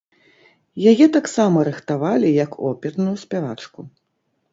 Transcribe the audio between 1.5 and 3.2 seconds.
рыхтавалі як оперную